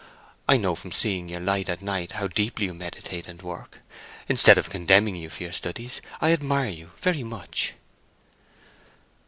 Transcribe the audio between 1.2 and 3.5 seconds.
your light at night how deeply you meditate and